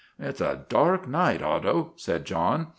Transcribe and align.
"It 0.17 0.37
's 0.39 0.41
a 0.41 0.65
dark 0.67 1.07
night, 1.07 1.43
Otto," 1.43 1.93
said 1.95 2.25
John. 2.25 2.69